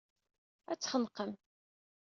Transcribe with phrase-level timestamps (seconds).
[0.71, 1.31] Ad t-txenqem.